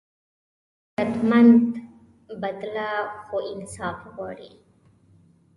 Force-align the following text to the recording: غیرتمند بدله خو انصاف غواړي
غیرتمند 0.95 1.53
بدله 2.41 2.89
خو 3.23 3.37
انصاف 3.51 3.99
غواړي 4.15 4.49